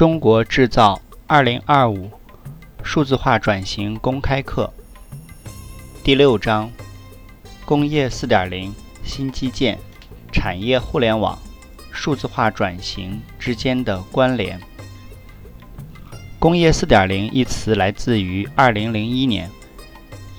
[0.00, 2.10] 中国制造二零二五
[2.82, 4.72] 数字化转型公开课
[6.02, 6.70] 第六章：
[7.66, 8.74] 工业四点零
[9.04, 9.78] 新基建、
[10.32, 11.38] 产业互联网、
[11.92, 14.58] 数字化转型之间的关联。
[16.38, 19.50] 工业四点零一词来自于二零零一年，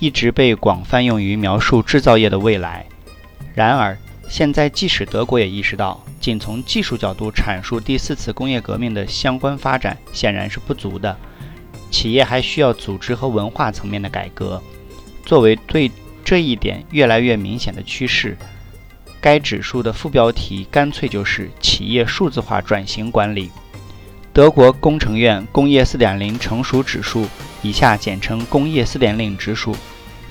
[0.00, 2.84] 一直被广泛用于描述制造业的未来。
[3.54, 3.96] 然而，
[4.28, 6.04] 现在即使德国也意识到。
[6.22, 11.18] 仅从技术角度阐述第四次工业革命的相关发展显然是不足的，
[11.90, 14.62] 企业还需要组织和文化层面的改革。
[15.26, 15.90] 作为对
[16.24, 18.38] 这一点越来越明显的趋势，
[19.20, 23.50] 该指数的副标题干脆就是“企业数字化转型管理”。
[24.32, 27.26] 德国工程院工业4.0成熟指数
[27.62, 29.76] （以下简称工业4.0指数）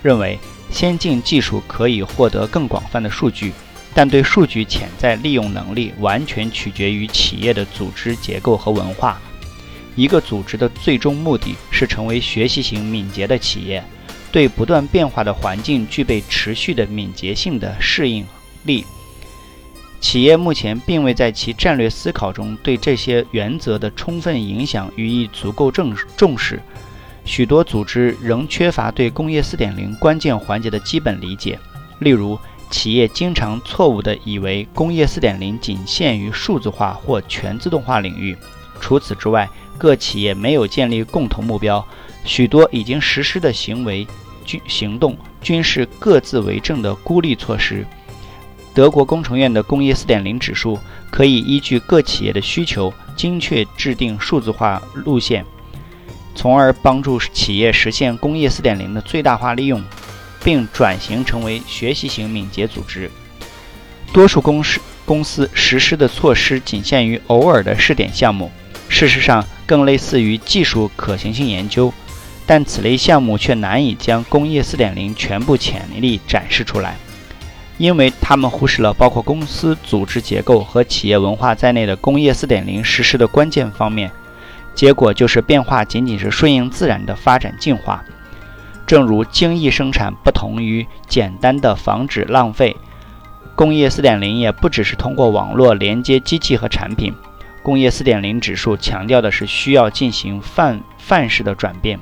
[0.02, 0.40] 认为，
[0.72, 3.52] 先进技术可以获得更广泛的数据。
[3.94, 9.20] 但对数据潜在利用能力完全取决于企业的组织结构和文化。
[9.98, 13.84] 一个组织的最终目的是成为学习型敏捷的企业，
[14.32, 18.26] 对不断变化的环境具备持续的敏捷性的适应
[18.64, 18.86] 力。
[20.00, 26.62] 企业目前并未在其战略思考中对这些原则的充分影响予以足够重重视，
[27.26, 31.60] 许多组织仍缺乏对工业4.0关键环节的基本理解，
[32.00, 32.40] 例如。
[32.72, 38.36] 企业经常错误地以为工业4.0仅限于数字化或全自动化领域。
[38.80, 41.86] 除此之外，各企业没有建立共同目标，
[42.24, 44.08] 许多已经实施的行为
[44.46, 47.86] 均行动均是各自为政的孤立措施。
[48.74, 50.80] 德国工程院的工业4.0指数
[51.12, 55.46] 可以依据各企业的需求，精确制定数字化路线，
[56.34, 59.84] 从而帮助企业实现工业4.0的最大化利用。
[60.44, 63.10] 并转型成为学习型敏捷组织。
[64.14, 68.52] 多数公司公司实施的措施仅限于偶尔的试点项目，
[68.90, 71.94] 事实上更类似于技术可行性研究。
[72.46, 76.98] 但此类项目却难以将工业4.0全部潜力展示出来，
[77.78, 84.12] 因为他们忽视了包括公司组织结构和企业文化在内的工业4.0实施的关键方面。
[84.76, 88.04] 结果就是变化仅仅是顺应自然的发展进化。
[88.92, 92.76] 正如精益生产不同于简单的防止浪费，
[93.56, 97.14] 工业4.0也不只是通过网络连接机器和产品。
[97.64, 101.98] 工业4.0指数强调的是需要进行范范式的转变。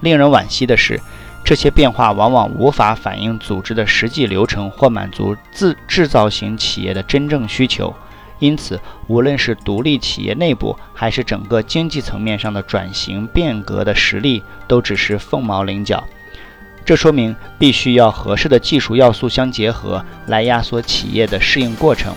[0.00, 1.00] 令人惋惜的是，
[1.44, 7.94] 这些变化往往无法反映组织的实际流程或满足自制造型企业的真正需求。
[8.40, 16.04] 因此，无论是独立企业内部，还是整个经济层面上的转型变革的实力，都只是凤毛麟角。
[16.84, 22.14] 这说明必须要合适的技术要素相结合，来压缩企业的适应过程。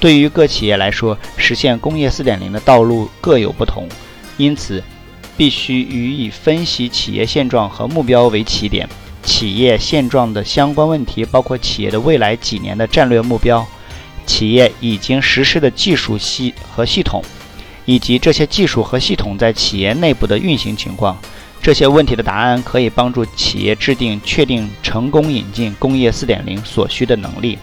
[0.00, 3.88] 对于各企业来说，实现工业4.0的道路各有不同，
[4.36, 4.82] 因此
[5.36, 8.88] 必须予以分析企业现状和目标为起点。
[9.22, 13.66] 企业现状的相关问题包括企业的未来几年的战略目标。
[14.26, 17.22] 企业已经实施的技术系和系统，
[17.84, 21.18] 以及这些技术和系统在企业内部的运行情况，
[21.62, 27.58] 这些问题的答案可以帮助企业制定确定成功引进工业4.0所需的能力。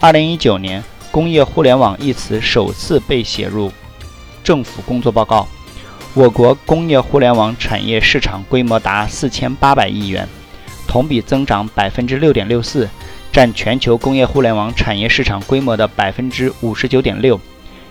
[0.00, 3.72] 二零一九年，工业互联网一词首次被写入
[4.44, 5.48] 政府工作报告。
[6.14, 10.26] 我国工业互联网产业市场规模达四千八百亿元，
[10.86, 12.88] 同比增长百分之六点六四。
[13.38, 17.40] 占全球工业互联网产业市场规模的百分之五十九点六。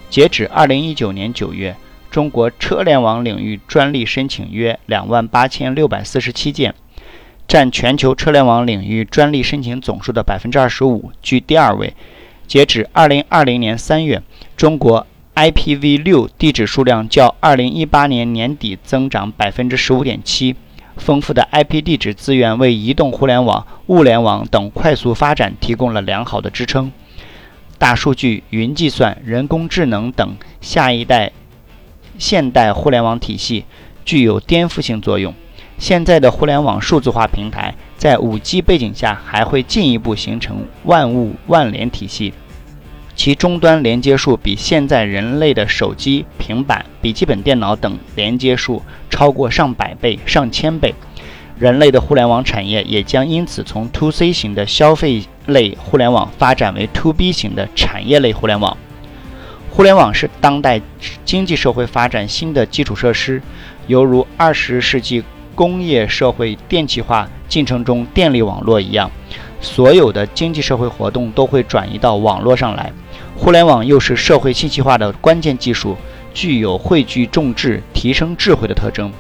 [0.09, 1.74] 截止二零一九年九月，
[2.12, 6.75] 中国车联网领域专利申请约两万八千六百四十七件，
[7.47, 11.94] 占全球车联网领域专利申请总数的百分之二十五，居第二位。
[12.46, 14.22] 截止二零二零年三月，
[14.58, 20.58] 中国 IPv 六地址数量较二零一八年年底增长百分之十五点七。
[20.97, 26.91] 丰富的 IP 地址资源为移动互联网、物联网等快速发展提供了良好的支撑。
[27.78, 31.32] 大数据、云计算、人工智能等下一代
[32.17, 33.66] 现代互联网体系
[34.03, 35.34] 具有颠覆性作用。
[35.78, 42.34] 现在的互联网数字化平台在 5G 背景下还会进一步形成万物万联体系。
[43.16, 48.82] 其终端连接数比现在人类的手机、平板、笔记本电脑等连接数
[49.17, 50.93] 超过上百倍、上千倍。
[51.58, 58.78] 人类的互联网产业也将因此从 To C 型的消费类互联网发展为 To B 型的产业类互联网。
[59.72, 60.79] 互联网是当代
[61.25, 63.41] 经济社会发展新的基础设施，
[63.87, 65.23] 犹如二十世纪
[65.55, 69.09] 工业社会电气化进程中电力网络一样，
[69.59, 72.93] 所有的经济社会活动都会转移到网络上来。
[73.35, 75.97] 互联网又是社会信息化的关键技术，
[76.37, 79.11] 具有汇聚众智、提升智慧的特征，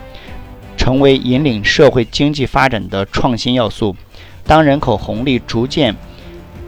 [0.77, 3.95] 成为引领社会经济发展的创新要素。
[4.45, 5.95] 当人口红利逐渐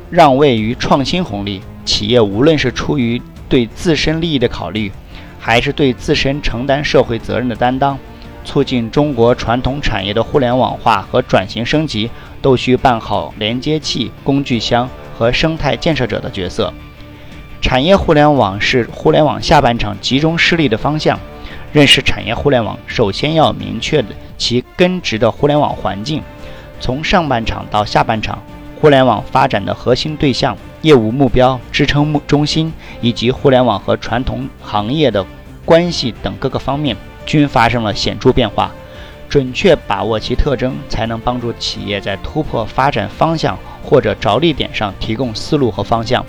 [0.09, 4.91] 让位于创新红利，企业无论是出于对自身利益的考虑，
[5.39, 7.95] 还是对自身承担社会责任的担当，
[8.43, 12.09] 促进中国传统产业的互联网化和转型升级，
[12.41, 16.73] 都需办好连接器、工具箱和生态建设者的角色。
[17.61, 21.19] 产业互联网是互联网下半场集中势力的方向。
[21.71, 24.07] 认识产业互联网，首先要明确的
[24.37, 26.23] 其根植的互联网环境，
[26.79, 28.41] 从上半场到下半场，
[28.81, 35.23] 互联网发展的核心对象、业务目标、支撑目中心以及互联网和传统行业的
[35.63, 38.71] 关系等各个方面均发生了显著变化。
[39.27, 46.25] 准确把握其特征，才能帮助企业在突破发展方向或者着力点上提供思路和方向。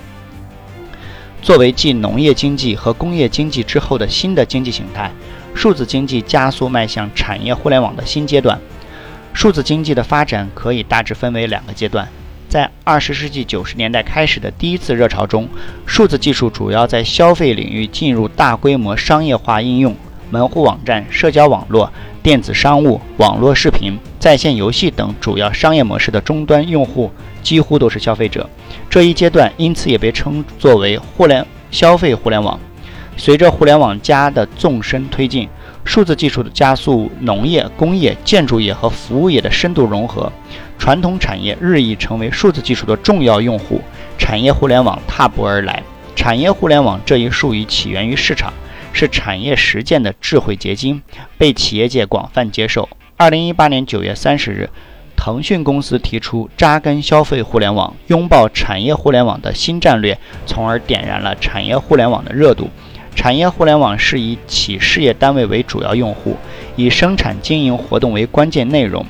[1.43, 5.11] 作为继农业经济和工业经济之后的新的经济形态，
[5.55, 8.59] 数字经济加速迈向产业互联网的新阶段。
[9.33, 12.07] 数字经济的发展可以大致分为两个阶段。
[12.49, 15.49] 在二十世纪九十年代开始的第一次热潮中，
[15.87, 19.95] 数字技术主要在消费领域进入大规模商业化应用，
[20.31, 21.91] 门户网站、社交网络、
[22.23, 27.11] 电子商务、网络视频、在线游戏等主要商业模式的终端用户
[27.43, 28.51] 几乎都是消费者。
[28.91, 32.59] 这一阶段因此也被称作为互联消费互联网。
[33.17, 35.49] 随着互联网加的纵深推进，
[35.85, 40.33] 数字技术的加速，农业、工业、建筑业和服务业的深度融合，
[40.77, 43.81] 传统产业日益成为数字技术的重要用户，
[44.19, 45.81] 产业互联网踏步而来。
[46.17, 48.53] 产业互联网这一术语起源于市场，
[48.93, 51.01] 是产业实践的智慧结晶，
[51.39, 52.89] 被企业界广泛接受。
[53.17, 54.69] 二零一八年九月三十日。
[55.23, 62.71] 腾讯公司提出扎根消费互联网、拥抱产业互联网的新战略，从而点燃了产业互联网的热度。
[63.15, 66.39] 产业互联网是以企事业单位为主要用户，
[66.75, 69.05] 以生产经营活动为关键内容，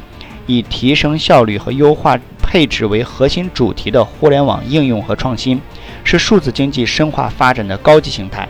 [0.49, 5.61] 以提升效率和优化配置为核心主题的互联网应用和创新，
[6.03, 8.49] 是数字经济深化发展的高级形态，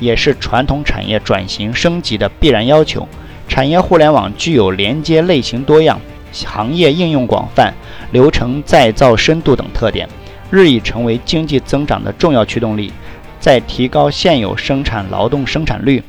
[0.00, 3.06] 也是传统产业转型升级的必然要求。
[3.46, 6.00] 产业互联网具有连接类型多样。
[6.44, 7.72] 行业应用广泛、
[8.12, 10.08] 流程再造深度等特点，
[10.50, 12.92] 日益成为经济增长的重要驱动力。
[13.38, 16.02] 在提高现有生产劳动生产率、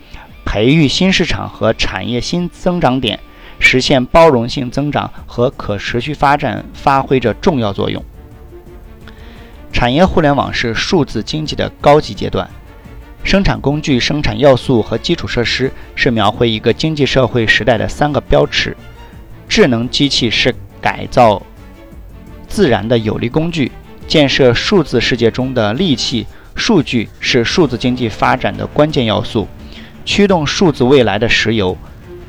[0.43, 3.19] 培育新市场和产业新增长点、
[3.59, 8.03] 实现包容性增长和可持续发展发挥着重要作用。
[9.71, 12.49] 产业互联网是数字经济的高级阶段。
[13.23, 18.75] 生产工具、生产要素和基础设施是描绘一个经济社会时代的三个标尺。
[19.47, 21.41] 智能机器是改造
[22.47, 23.71] 自然的有力工具，
[24.07, 26.25] 建设数字世界中的利器。
[26.55, 29.47] 数据是数字经济发展的关键要素，
[30.03, 31.77] 驱动数字未来的石油。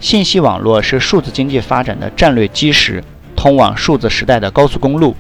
[0.01, 3.03] 信息网络是数字经济发展的战略基石，
[3.35, 5.17] 通往数字时代的高速公路。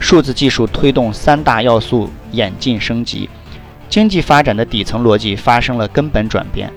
[0.00, 3.30] 数字技术推动三大要素演进升级，
[3.88, 6.68] 经济发展的底层逻辑发生了根本转变，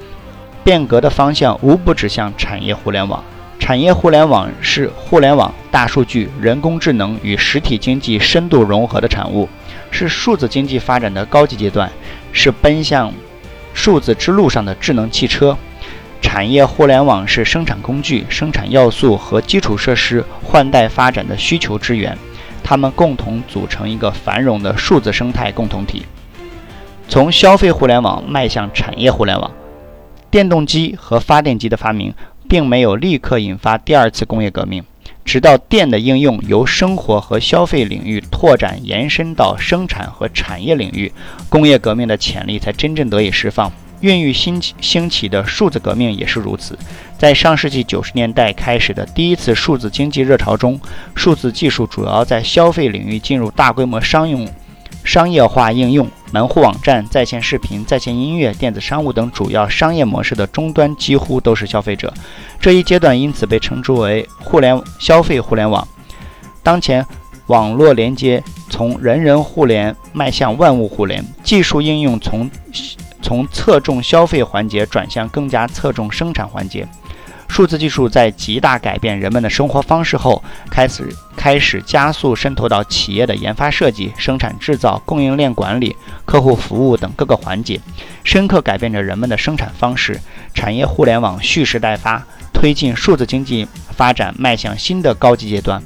[0.64, 3.24] 变革的方向无不指向产业互联网。
[3.62, 9.48] 产业互联网是互联网、大数据、人工智能与实体经济深度融合的产物，
[9.92, 11.90] 是数字经济发展的高级阶段，
[12.34, 13.14] 是奔向
[13.72, 15.56] 数字之路上的智能汽车。
[16.24, 22.18] 产业互联网是生产工具、生产要素和基础设施换代发展的需求之源，
[22.64, 26.04] 它们共同组成一个繁荣的数字生态共同体。
[27.08, 29.52] 从消费互联网迈向产业互联网，
[30.32, 32.12] 电动机和发电机的发明。
[32.52, 34.84] 并没有立刻引发第二次工业革命，
[35.24, 41.10] 直到电的应用由生活和消费领域拓展延伸到生产和产业领域，
[41.48, 43.72] 工业革命的潜力才真正得以释放。
[44.02, 46.78] 孕育兴起兴起的数字革命也是如此。
[47.18, 50.78] 在上世纪九十年代开始的第一次数字经济热潮中，
[51.16, 54.46] 数字技术主要在消费领域进入大规模商用。
[55.04, 62.14] 商业化应用、门户网站、在线视频、在线音乐、电子商务等主要商业模式的终端几乎都是消费者。
[62.60, 65.88] 这一阶段因此被称之为“互联消费互联网”。
[66.64, 67.06] 当前，
[67.48, 72.50] 网络连接从人人互联迈向万物互联，技术应用从
[73.22, 76.88] 从侧重消费环节转向更加侧重生产环节。
[77.52, 85.94] 数字技术在极大改变人们的生活方式后，开始开始加速渗透到企业的研发设计、生产制造、供应链管理、
[86.24, 87.78] 客户服务等各个环节，
[88.24, 90.18] 深刻改变着人们的生产方式。
[90.54, 93.68] 产业互联网蓄势待发，推进数字经济
[93.98, 95.84] 发展迈向新的高级阶段。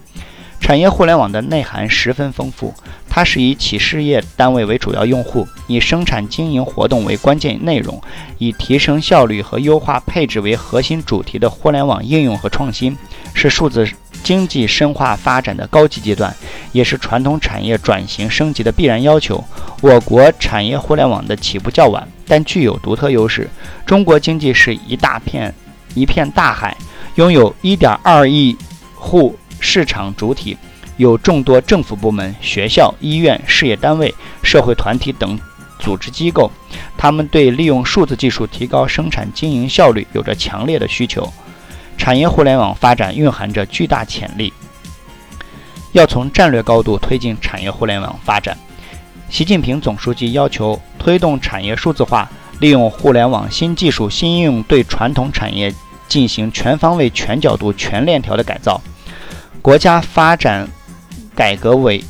[0.59, 2.73] 产业互联网的内涵十分丰富，
[3.07, 8.01] 它是以企事业单位为主要用户，以生产经营活动为关键内容，
[8.39, 12.97] 以提升效率和优化配置为核心主题的互联网应用和创新，
[13.35, 13.87] 是数字
[14.23, 16.35] 经济深化发展的高级阶段，
[16.71, 19.43] 也是传统产业转型升级的必然要求。
[19.81, 23.47] 我国产业互联网的起步较晚，但具有独特优势。
[23.85, 25.53] 中国经济是一大片
[25.93, 26.75] 一片大海，
[27.15, 28.57] 拥有1.2亿
[28.95, 30.57] 户市场主体。
[30.97, 35.37] 有众多政府部门、学校、医院、事业单位、社会团体等
[35.77, 36.49] 组织机构，
[36.97, 41.29] 他们对利用数字技术提高生产经营效率有着强烈的需求。
[41.97, 44.53] 产业互联网发展蕴含着巨大潜力，
[45.91, 48.57] 要从战略高度推进产业互联网发展。
[49.29, 52.29] 习近平总书记要求推动产业数字化，
[52.61, 55.73] 利用互联网新技术新应用，对传统产业
[56.07, 58.79] 进行全方位、全角度、全链条的改造。
[59.65, 60.67] 国家发展。
[61.33, 62.01] 改革委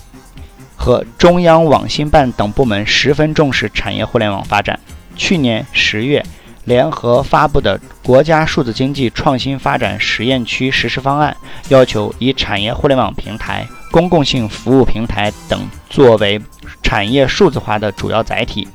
[0.75, 4.77] 和中央网信办等部门十分重视产业互联网发展。
[5.15, 6.21] 去年十月，
[6.65, 11.35] 联合发布的《国家数字经济创新发展实验区实施方案》
[11.69, 16.39] 要求，以产业互联网平台、公共性服务平台等作为
[16.83, 18.67] 产业数字化的主要载体。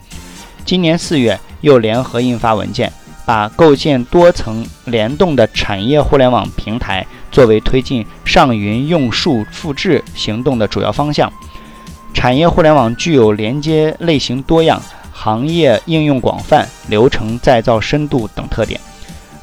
[0.64, 2.90] 今年四月，又联合印发文件，
[3.26, 7.06] 把构建多层联动的产业互联网平台。
[7.30, 11.32] 作为推进上云用数复制行动的主要方向，
[12.12, 14.82] 产业互联网具有连接类型多样、
[15.12, 18.80] 行业应用广泛、流程再造深度等特点，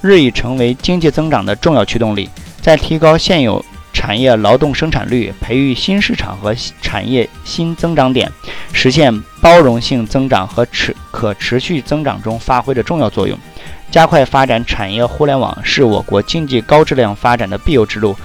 [0.02, 2.30] 日益成为经济增长的重要驱动力。
[2.62, 3.64] 在提高现有
[3.94, 8.30] 产业劳动生产率、培育新市场和产业新增长点、
[8.74, 13.40] 实现包容性增长和持可持续增长中发挥着重要作用。
[13.90, 18.16] 加快发展产业互联网是我国经济高质量发展的必由之路，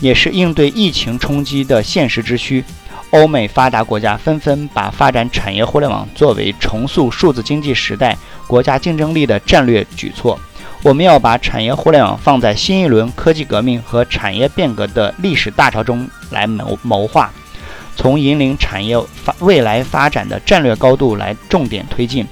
[0.00, 2.64] 也是应对疫情冲击的现实之需。
[3.10, 8.16] 欧美发达国家纷纷把发展产业互联网作为重塑数字经济时代
[8.46, 10.38] 国家竞争力的战略举措。
[10.82, 17.30] 我们要把产业互联网放在新一轮科技革命和产业变革的历史大潮中来谋谋划，
[17.94, 22.26] 从引领产业发未来发展的战略高度来重点推进。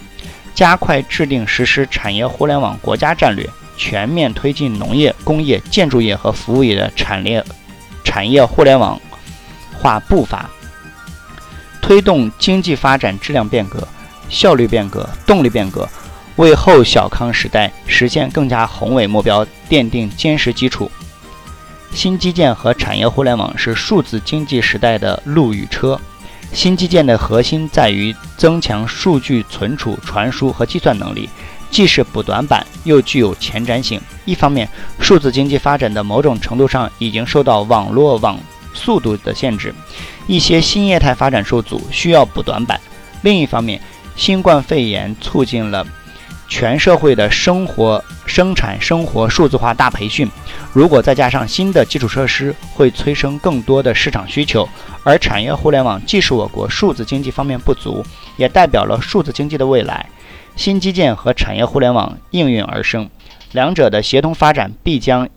[0.54, 7.44] 加快制定实施产业互联网国家战略，全面推进农业、工业、建筑业和服务业的产业
[8.04, 9.00] 产业互联网
[9.78, 10.50] 化步伐，
[11.80, 13.86] 推动经济发展质量变革、
[14.28, 15.88] 效率变革、动力变革，
[16.36, 20.90] 为后小康时代实现更加宏伟目标奠定坚实基础。
[21.92, 26.00] 新基建和产业互联网是数字经济时代的路与车。
[26.52, 31.28] 新基建的核心在于增强数据存储、传输和计算能力，
[31.70, 34.00] 既是补短板，又具有前瞻性。
[34.24, 38.38] 一方面，数字经济发展的某种程度上已经受到网络网
[38.74, 39.74] 速度的限制，
[40.26, 42.76] 一些新业态发展受阻，需要补短板；
[43.22, 43.80] 另一方面，
[44.16, 45.86] 新冠肺炎促进了。
[46.50, 50.28] 全社会的生活、生产生活数字化大培训，
[50.72, 54.68] 如果再加上新的基础设施，会催生更多的市场需求。
[55.04, 58.04] 而产业互联网既是我国数字经济方面不足，
[58.36, 60.04] 也代表了数字经济的未来。
[60.56, 63.08] 新基建和产业互联网应运而生，
[63.52, 65.28] 两者的协同发展必将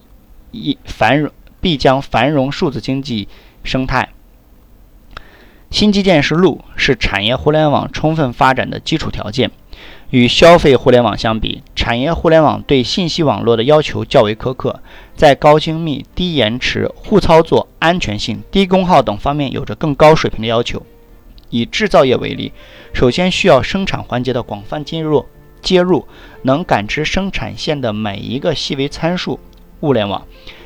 [0.51, 3.29] 一繁荣，必将繁荣数字经济
[3.63, 4.09] 生态。
[5.69, 9.51] 新基建是路，是产业互联网充分发展的基础条件。
[10.13, 14.79] 与消费互联网相比，产业互联网对信息网络的要求较为苛刻，
[15.15, 20.83] 在高精密、低延迟、互操作、安全性、低功耗等方面有着更高水平的要求。
[21.49, 22.53] 以制造业为例，
[22.93, 25.25] 首先需要生产环节的广泛接入，
[25.63, 26.07] 接入
[26.43, 29.39] 能感知生产线的每一个细微参数，
[29.79, 30.21] 物联网；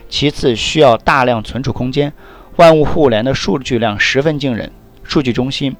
[0.10, 2.12] 其次需要大量存储空间，
[2.58, 4.70] 万物互联的数据量十分惊人，
[5.04, 5.72] 数据中心；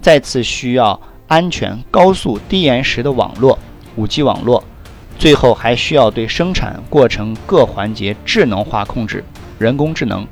[0.00, 1.00] 再次需要。
[1.26, 3.58] 安全、高速、低延时的网络
[3.96, 4.62] ，5G 网络，
[5.18, 9.24] 最后还需要对生产过程各环节智能化控制，
[9.58, 10.26] 人工智能。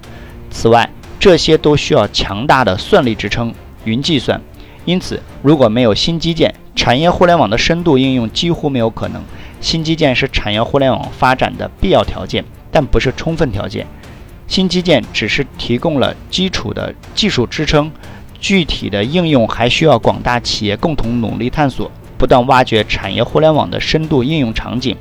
[0.50, 4.40] 此外，这些都需要强大的算力支撑，云计算。
[4.84, 9.22] 因此，如果没有新基建，产业互联网的深度应用几乎没有可能。
[9.60, 13.86] 新基建是产业互联网发展的必要条件，但不是充分条件。
[14.48, 17.90] 新基建只是提供了基础的技术支撑。
[18.42, 24.96] 具体的应用还需要广大企业共同努力探索，不断挖掘产业互联网的深度应用场景。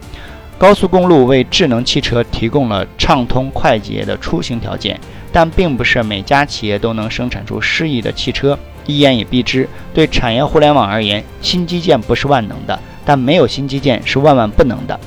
[0.59, 4.97] 高速公路为智能汽车提供了畅通快捷的出行条件，
[5.31, 8.57] 但并不是每家企业都能生产出适宜的汽车。
[8.85, 14.99] 一言以蔽之，对产业互联网而言，新基建不是万能的，但没有新基建是万万不能的。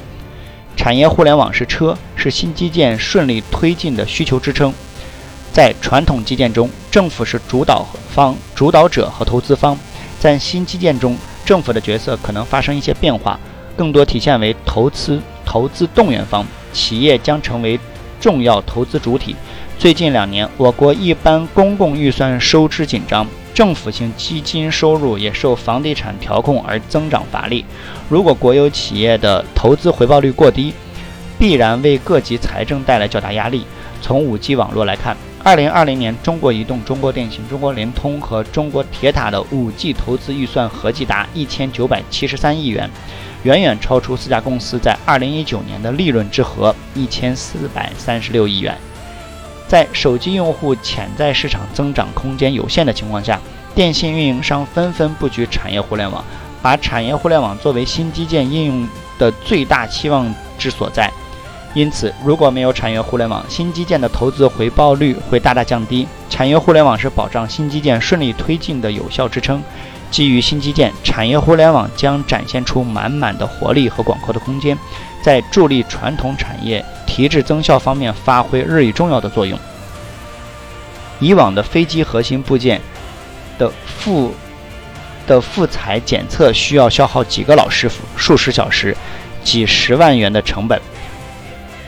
[0.75, 4.75] 产业互联网是车，是新基建顺利推进的需求支撑。
[5.55, 9.79] 在传统基建中，政府是主导方、主导者和投资方。
[10.19, 13.39] 在新基建中，政府的角色可能发生一些变化，
[13.77, 17.79] 更多体现为投资投资动员方，企业将成为
[18.21, 19.37] 重要投资主体。
[19.79, 27.65] 最近两年，我国一般公共预算收支紧张，政府性基金收入也受房地产调控而增长乏力。
[28.09, 30.75] 如果国有企业的投资回报率过低，
[31.39, 33.65] 必然为各级财政带来较大压力。
[34.03, 42.91] 从五 G 网络来看，2020年中国移动、中国电信、中国联通和中国铁塔的 5G 投资预算合计达1973亿元，
[43.43, 48.75] 远远超出四家公司在2019年的利润之和1436亿元。
[49.69, 53.39] 在手机用户潜在市场增长空间有限的情况下，
[53.75, 56.25] 电信运营商纷纷布局产业互联网，
[56.63, 61.11] 把产业互联网作为新基建应用的最大期望之所在。
[61.75, 66.07] 因此，如果没有产业互联网，新基建的投资回报率会大大降低。
[66.31, 69.61] 产业互联网是保障新基建顺利推进的有效支撑。
[70.09, 74.79] 基于新基建，产业互联网将展现出满满的活力和广阔的空间，
[75.21, 79.59] 在助力传统产业提质增效方面发挥日益重要的作用。
[81.19, 82.81] 以往的飞机核心部件
[83.59, 84.33] 的复
[85.27, 88.97] 的复材检测需要消耗几个老师傅、数十小时、
[89.43, 90.81] 几十万元的成本。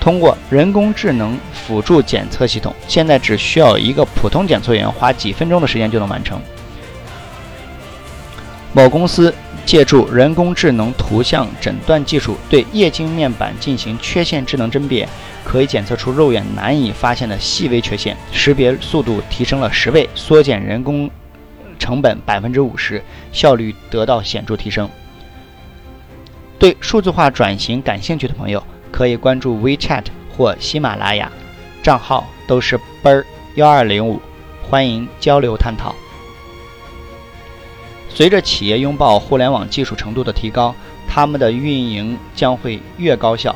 [0.06, 6.40] 通过人工智能辅助检测系统，现在只需要一个普通检测员花几分钟的时间就能完成。
[8.72, 9.34] 某公司
[9.64, 15.08] 借助人工智能图像诊断技术，对液晶面板进行缺陷智能甄别，
[15.42, 21.10] 可以检测出肉眼难以发现的细微缺陷，识别速度提升了十倍，缩减人工
[21.80, 24.88] 成本百分之五十，效率得到显著提升。
[26.60, 28.64] 对数字化转型感兴趣的朋友。
[28.96, 31.30] 可以关注 WeChat 或喜马拉雅，
[31.82, 34.22] 账号都是奔儿幺二零五，
[34.62, 35.94] 欢迎交流探讨。
[38.08, 40.74] 随着企业拥抱互联网技术程度的提高，
[41.06, 43.54] 他们的运营将会越高效，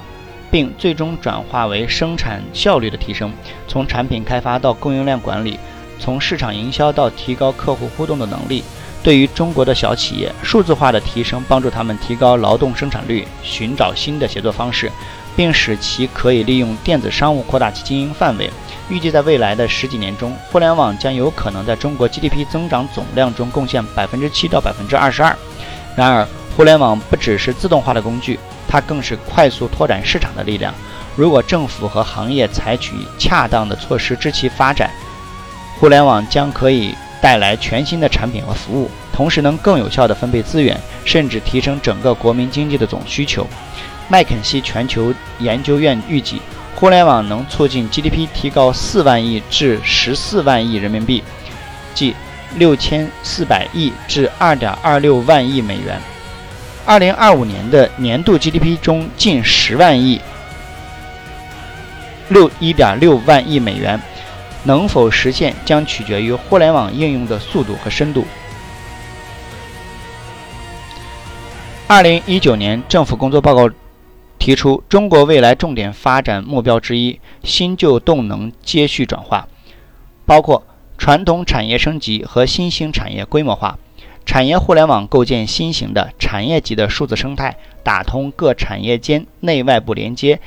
[0.51, 3.33] 并最终转化为生产效率的提升。
[3.67, 5.59] 从产品开发到供应链管理，
[5.99, 8.63] 从市场营销到提高客户互动的能力，
[9.03, 14.93] 对于中国的小企业，数字化的提升帮助他们提高劳动生产率，寻找新的协作方式。
[15.41, 18.51] 并使其可以利用电子商务扩大其经营范围。
[18.91, 25.35] 预计在未来的十几年中，互联网将有可能在中国 GDP 增长总量中贡献百分之七到百分之二十二。
[25.97, 30.75] 然而，互联网不只是自动化的工具，它更是快速拓展市场的力量。
[31.17, 34.91] 如果政府和行业采取恰当的措施支其发展，
[35.79, 43.47] 互联网将可以带来全新的产品和服务，同时能更有效地分配资源，甚至提升整个国民经济的总需求。
[44.11, 46.43] 麦肯锡全球研究院预计，
[46.75, 51.23] 互联网能促进 GDP 提高四万亿至十四万亿人民币，
[51.95, 52.17] 即
[52.57, 56.01] 六千四百亿至二点二六万亿美元。
[56.85, 60.21] 二零二五年的年度 GDP 中近十万亿，
[62.31, 64.01] 六一点六万亿美元，
[64.65, 68.27] 能否实现将取决于互联网应用的速度和深度。
[71.87, 73.71] 二零一九年政府工作报告。
[74.41, 79.47] 提出中国未来重点发展目标之一，新旧动能接续转化，
[80.25, 83.79] 包括传统产业升级和新兴产业规模化，
[84.25, 90.41] 产业互联网构建新型的产业级的数字生态，打通各产业间内外部连接，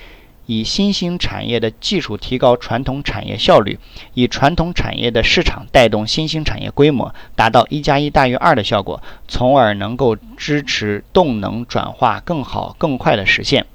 [0.47, 3.77] 以新兴产业的技术提高传统产业效率，
[4.15, 13.67] 以传统产业的市场带动新兴产业规模，达到一加一大于二的效果，从而能够支持动能转化更好更快的实现。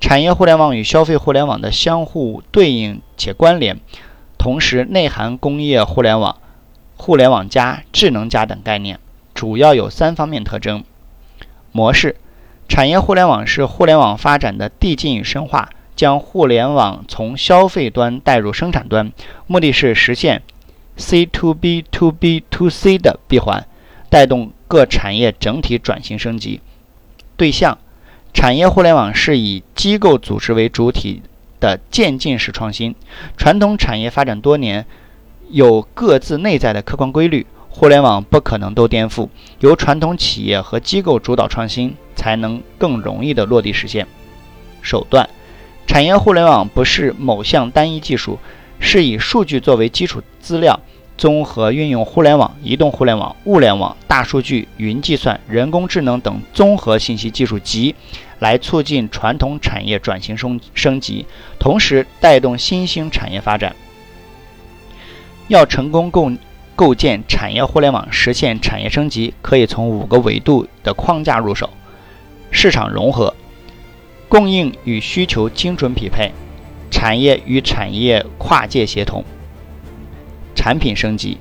[0.00, 3.78] 产业互联网与消费互联网的相互对应且关联，
[4.38, 6.38] 同时内含工业互联网、
[6.96, 8.98] 互联网加、智能加等概念，
[9.34, 10.82] 主要有三方面特征。
[11.70, 12.16] 模式：
[12.66, 19.12] 产业互联网是互联网发展的递进与深化，将互联网从消费端带入生产端，
[19.46, 20.42] 目的是实现
[20.96, 23.66] C to B to B to C 的闭环，
[24.08, 26.62] 带动各产业整体转型升级。
[27.36, 27.78] 对象。
[28.32, 31.22] 产业互联网是以机构组织为主体
[31.58, 32.94] 的渐进式创新。
[33.36, 34.86] 传统产业发展多年，
[35.50, 39.28] 有各自内在的客观规律，互联网不可能都颠覆。
[39.58, 44.06] 由传统企业和机构主导创新，才能更容易的落地实现。
[44.80, 45.28] 手段：
[45.86, 48.38] 产业互联网不是某项单一技术，
[48.78, 50.80] 是以数据作为基础资料。
[51.20, 57.94] 综合运用互联网、移动互联网、物联网、大数据、云计算、人工智能等综合信息技术集，
[58.38, 61.26] 来促进传统产业转型升升级，
[61.58, 63.76] 同时带动新兴产业发展。
[65.48, 66.32] 要成功构
[66.74, 71.68] 构建产业互联网，实现产业升级，可以从五个维度的框架入手：
[72.50, 73.34] 市场融合、
[74.26, 76.32] 供应与需求精准匹配、
[76.90, 79.22] 产业与产业跨界协同、
[80.60, 81.38] 产品升级、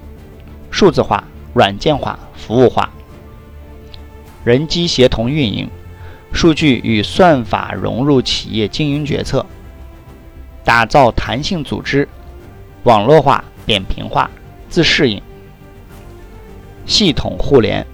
[0.71, 1.21] 数字化、
[1.53, 2.89] 软件化、服务化、
[4.45, 5.69] 人机协同运营。
[6.31, 9.45] 数据与算法融入企业经营决策，
[10.63, 12.07] 打造弹性组织，
[12.83, 14.31] 网络化、扁平化、
[14.69, 15.21] 自适应，
[16.85, 17.85] 系统互联，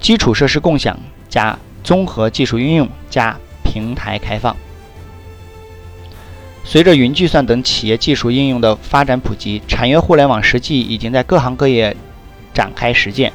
[0.00, 4.56] 基础设施共享加综合技术应用加平台开放。
[6.62, 11.96] 随着云计算等企业技术应用的发展普及，产业互联网实际已经在各行各业
[12.54, 13.32] 展开实践。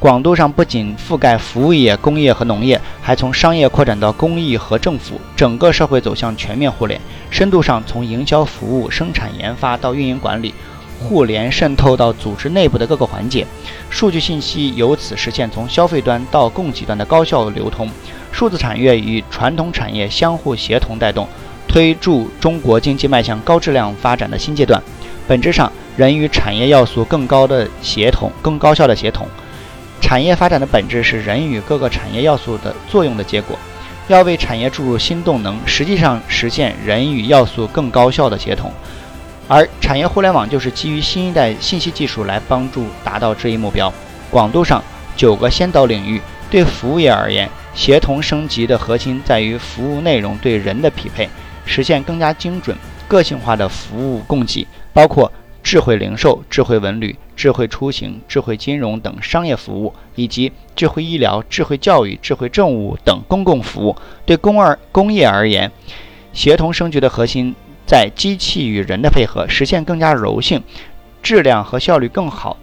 [0.00, 7.00] 广度上不仅覆盖服务业、工业和农业，还从商业扩展到公益和政府，整个社会走向全面互联。
[7.30, 10.52] 深度上从营销、服务、生产、研发到运营管理，
[10.98, 13.46] 互联渗透到组织内部的各个环节，
[13.90, 17.88] 数据信息由此实现从消费端到供给端的高效流通。
[18.32, 21.28] 数字产业与传统产业相互协同带动，
[21.72, 24.80] 推助中国经济迈向高质量发展的新阶段。
[25.26, 29.26] 本质上，人与产业要素更高的协同，更高效的协同。
[29.98, 33.58] 产业发展的本质是人与各个产业要素的作用的结果。
[34.08, 38.70] 要为产业注入新动能，实际上实现人与要素更高效的协同。
[39.48, 43.90] 而产业互联网就是基于新一代信息技术来帮助达到这一目标。
[44.30, 44.82] 广度上，
[45.16, 46.20] 九个先导领域。
[46.50, 51.26] 对服务业而言，协同升级的核心在于服务内容对人的匹配，
[51.64, 52.76] 实现更加精准、
[53.08, 55.30] 个性化的服务供给，包括。
[55.64, 63.96] 智慧零售、智慧文旅、智慧出行、智慧金融等商业服务，以及智慧医疗、智慧教育、智慧政务等公共服务，
[64.26, 65.70] 对工而工业而言，
[66.32, 67.54] 协同升级的核心
[67.86, 70.60] 在机器与人的配合，实现更加柔性、
[71.22, 72.56] 质量和效率更好、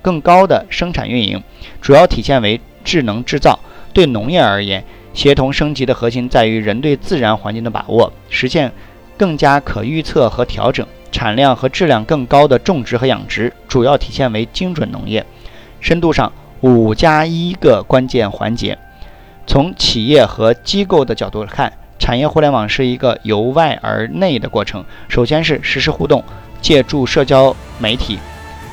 [0.00, 1.42] 更高的生产运营，
[1.82, 3.58] 主要体现为智能制造。
[3.92, 4.82] 对农业而言，
[5.18, 8.70] 协同升级的核心在于人对自然环境的把握，实现
[9.16, 10.86] 更加可预测和调整。
[11.10, 15.26] 产量和质量更高的种植和养殖，主要体现为精准农业。
[15.80, 18.78] 深度上，五加一个关键环节。
[19.44, 24.84] 从企业和机构的角度看，产业互联网是一个由外而内的过程。
[25.08, 26.22] 首先是实时互动，
[26.60, 28.20] 借助社交媒体、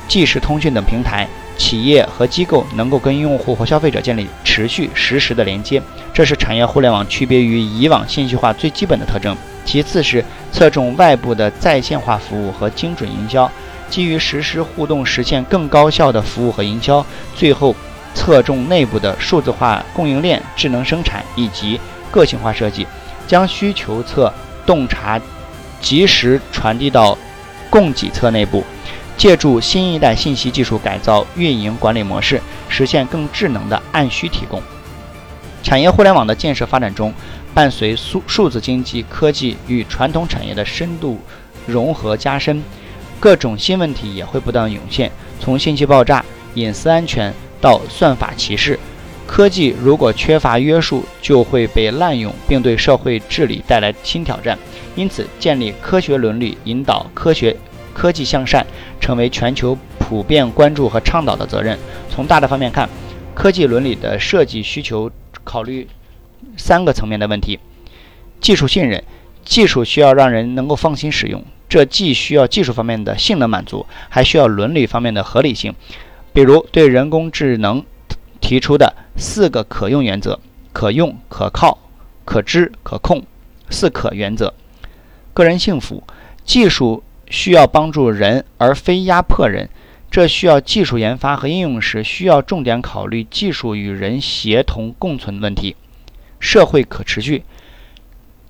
[0.06, 1.26] 即时通讯等平台，
[1.56, 9.36] 企业和机构能够跟用户和消费者建立持续实时的连接，这是产业互联网区别于以往信息化最基本的特征。
[9.64, 13.50] 其次是侧重外部的在线化服务和精准营销，
[13.90, 17.04] 基于实时互动实现更高效的服务和营销。
[17.34, 17.74] 最后，
[18.14, 21.80] 侧重内部的数字化供应链、智能生产以及
[22.12, 22.86] 个性化设计，
[23.26, 24.32] 将需求侧
[24.64, 25.20] 洞察
[25.80, 27.18] 及时传递到
[27.68, 28.62] 供给侧内部，
[29.16, 34.62] 借助新一代信息技术改造运营管理模式，实现更智能的按需提供。
[35.62, 37.12] 产业互联网的建设发展中。
[37.54, 41.18] 伴随数数字经济科技与传统产业的深度
[41.66, 42.62] 融合加深，
[43.18, 45.10] 各种新问题也会不断涌现。
[45.40, 48.78] 从信息爆炸、隐私安全到算法歧视，
[49.26, 54.58] 科技如果缺乏约束，就会被滥用，并对社会治理带来新挑战。
[54.94, 57.56] 因此，建立科学伦理，引导科学
[57.96, 58.66] 科技向善，
[59.00, 61.78] 成为全球普遍关注和倡导的责任。
[62.10, 62.86] 从大的方面看，
[63.34, 65.10] 科技伦理的设计需求
[65.44, 65.88] 考虑。
[66.58, 67.58] 三个层面的问题：
[68.38, 69.02] 技术信任，
[69.46, 75.74] 技术需要让人能够放心使用，这既需要技术方面的性能满足，还需要伦理方面的合理性。
[76.34, 77.82] 比如对人工智能
[78.42, 80.38] 提出的四个可用原则：
[80.74, 81.78] 可用、可靠、
[82.26, 83.24] 可知、可控，
[83.70, 84.52] 四可原则。
[85.32, 86.02] 个人幸福，
[86.44, 89.68] 技术需要帮助人而非压迫人，
[90.10, 95.76] 这需要技术研发和应用时需要重点考虑技术与人协同共存问题。
[96.38, 97.42] 社会可持续，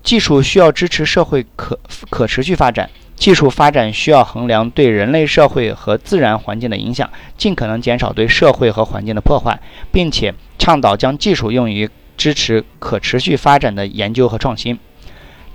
[0.03, 2.89] 技术需要支持社会可可持续发展。
[3.15, 9.59] 技术发展需要衡量对人类社会和自然环境的影响，尽可能减少对社会和环境的破坏，
[9.91, 14.77] 并且倡导将技术用于支持可持续发展的研究和创新。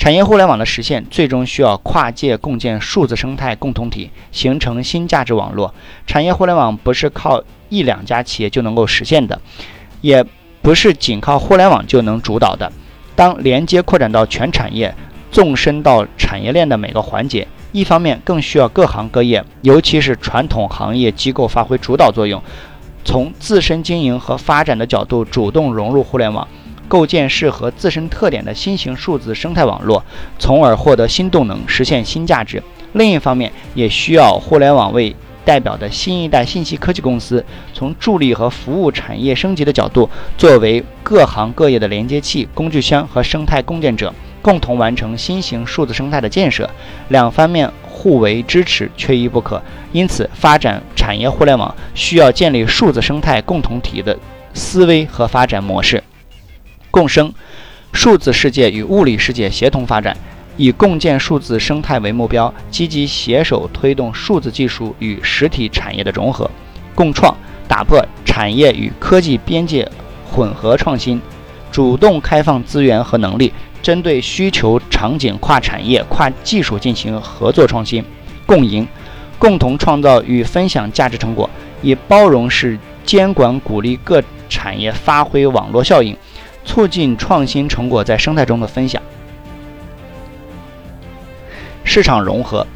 [0.02, 5.72] 产业互联网的实现，最终需要跨界共建数字生态共同体，形成新价值网络。
[6.08, 9.40] 产业互联网不是靠一两家企业就能够实现的，
[10.00, 10.26] 也。
[10.60, 12.72] 不是仅靠互联网就能主导的。
[13.14, 14.92] 当连接扩展到全产业，
[15.30, 22.42] 纵深到产业链的每个环节，一方面更需要各行各业，尤其是传统行业机构发挥主导作用，
[23.04, 26.46] 从自身经营和发展的角度主动融入互联网，
[26.88, 30.04] 构建适合自身特点的新型数字生态网络，
[30.38, 32.62] 从而获得新动能，实现新价值。
[32.92, 46.68] 另一方面，也需要互联网为代表的新一代信息科技公司，从助力和服务产业升级的角度，作为各行各业的连接器、工具箱和生态共建者，共同完成新型数字生态的建设。
[47.08, 49.60] 两方面互为支持，缺一不可。
[49.92, 54.16] 因此，发展产业互联网需要建立数字生态共同体的
[54.52, 56.02] 思维和发展模式，
[56.92, 57.34] 共生
[57.92, 60.16] 数字世界与物理世界协同发展。
[60.58, 66.48] 以共建数字生态为目标，积极携手推动数字技术与实体产业的融合、
[66.94, 67.34] 共创，
[67.66, 69.90] 打破产业与科技边界
[70.30, 71.18] 混合创新，
[71.70, 73.50] 主动开放资源和能力，
[73.80, 78.04] 针对需求场景跨产业、跨技术进行合作创新、
[78.44, 78.86] 共赢，
[79.38, 81.48] 共同创造与分享价值成果，
[81.80, 86.14] 以包容式监管鼓励各产业发挥网络效应，
[86.64, 89.02] 促进创新成果在生态中的分享。
[91.84, 92.66] 市场融合，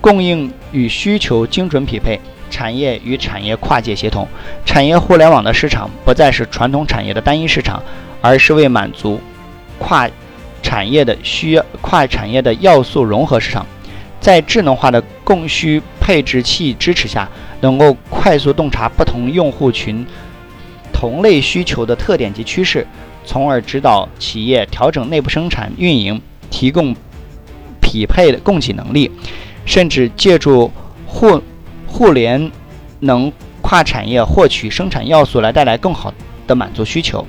[0.00, 4.26] 供应与需求精准匹配，产业与产业跨界协同。
[4.66, 7.82] 产业互联网的市场不再是传统产业的单一市场，
[8.20, 9.20] 而是为满足
[9.78, 10.08] 跨
[10.62, 13.64] 产业的需要、跨产业的要素融合市场。
[14.20, 17.26] 在智能化的供需配置器支持下，
[17.62, 20.06] 能够快速洞察不同用户群
[21.00, 22.86] 同类需求的特点及趋势，
[23.24, 26.94] 从而指导企业调整内部生产运营，提供。
[27.80, 29.10] 匹配的供给能力，
[29.64, 30.70] 甚至借助
[31.08, 31.42] 互
[31.88, 32.52] 互联
[33.00, 36.14] 能跨产业获取生产要素来带来更好
[36.46, 37.26] 的满足需求。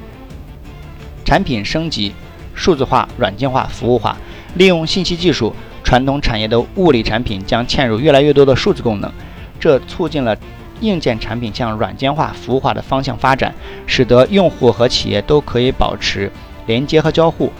[1.25, 2.13] 产品升级、
[2.53, 4.15] 数字化、软件化、服务化，
[4.53, 5.51] 利用信息技术，
[5.83, 9.11] 传统产业的物理产品将嵌入越来越多的数字功能，
[9.59, 10.37] 这促进了
[10.81, 13.53] 硬件产品向软件化、服务化的方向发展，
[13.87, 16.29] 使得用户和企业都可以保持
[16.67, 17.51] 连接和交互。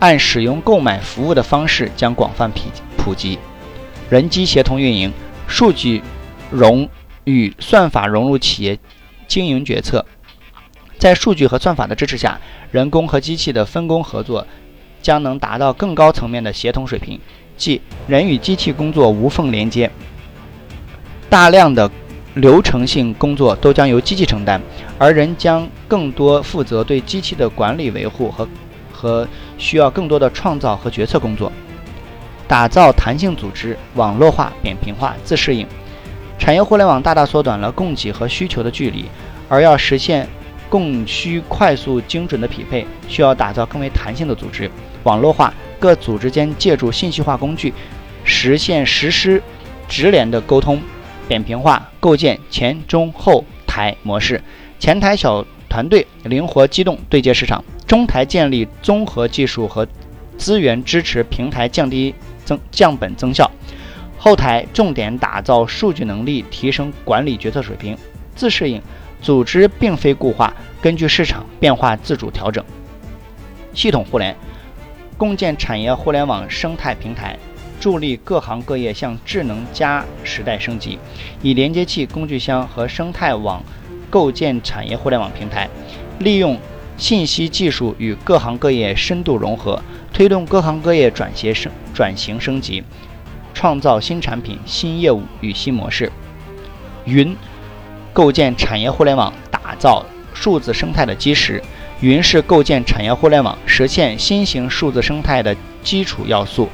[0.00, 2.60] 按使用购买服务的方式将广泛普
[2.96, 3.38] 普及，
[4.10, 5.12] 人机协同运营，
[5.46, 6.02] 数据
[6.50, 6.88] 融
[7.24, 8.78] 与算法融入企业
[9.26, 10.04] 经营决策。
[10.98, 14.46] 在数据和算法的支持下，人工和机器的分工合作
[15.02, 17.18] 将能达到更高层面的协同水平，
[17.56, 19.90] 即人与机器工作无缝连接。
[21.28, 21.90] 大量的
[22.34, 24.60] 流程性工作都将由机器承担，
[24.98, 28.48] 而人将更多负责对机器的管理维护和。
[28.96, 31.52] 和需要更多的创造和决策工作，
[32.48, 35.66] 打造弹性组织、网络化、扁平化、自适应。
[36.38, 39.04] 产业互联网大大缩短了供给和需求的距离，
[39.46, 40.26] 而要实现
[40.70, 44.70] 供需快速精准的匹配，需要打造更为弹性的组织。
[45.02, 47.74] 网络化，各组织间借助信息化工具，
[48.22, 49.42] 实现实施
[49.86, 50.80] 直连的沟通。
[51.28, 54.42] 扁平化，构建前中后台模式，
[54.78, 57.64] 前台小团队灵活机动对接市场。
[57.86, 59.86] 中台建立综合技术和
[60.38, 63.46] 资源支持平台，降低增降本增效；
[64.18, 67.96] 后台重点打造数据能力，提升管理决策水平。
[68.34, 68.82] 自适应
[69.20, 72.64] 组织并非固化，根据市场变化自主调整。
[73.74, 74.34] 系统互联
[75.16, 77.38] 共建产业互联网生态平台，
[77.84, 80.98] 助力各行各业向智能加时代升级。
[81.42, 83.62] 以连接器、工具箱和生态网
[84.08, 85.68] 构建产业互联网平台，
[86.18, 86.58] 利用。
[86.96, 92.82] 信息技术与各行各业深度融合，推动各行各业转型升转型升级，
[93.52, 96.10] 创造新产品、新业务与新模式。
[97.04, 97.36] 云，
[98.12, 101.62] 构建产业互联网、打造数字生态的基石。
[102.00, 106.68] 云是构建产业互联网、实现新型数字生态的基础要素。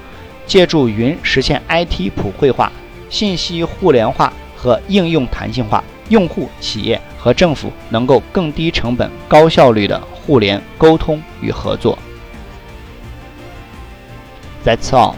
[0.51, 2.73] 借助云实现 IT 普惠化、
[3.09, 5.85] 信息互联化和应用弹性化。
[6.09, 11.97] 用户、企业和政府能够更低成本、高效率的互联沟通与合作。
[14.65, 15.15] That's all.